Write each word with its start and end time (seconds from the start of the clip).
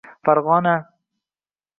Farg‘ona 0.27 0.73